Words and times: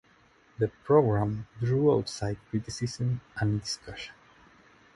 The 0.57 0.69
program 0.83 1.45
drew 1.59 1.95
outside 1.95 2.37
criticism 2.49 3.21
and 3.39 3.61
discussion. 3.61 4.15